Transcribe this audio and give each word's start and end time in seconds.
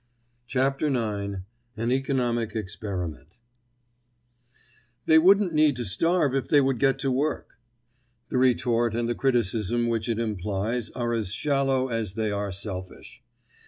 CHAPTER 0.47 0.87
IX—AN 0.87 1.91
ECONOMIC 1.91 2.55
EXPERIMENT 2.55 3.37
They 5.05 5.19
wouldn't 5.19 5.53
need 5.53 5.75
to 5.75 5.85
starve 5.85 6.33
if 6.33 6.47
they 6.47 6.59
would 6.59 6.79
get 6.79 6.97
to 7.01 7.11
work." 7.11 7.59
The 8.29 8.39
retort 8.39 8.95
and 8.95 9.07
the 9.07 9.13
criticism 9.13 9.85
which 9.87 10.09
it 10.09 10.17
implies 10.17 10.89
are 10.89 11.13
as 11.13 11.31
shallow 11.31 11.89
as 11.89 12.15
they 12.15 12.31
are 12.31 12.51
selfish. 12.51 13.21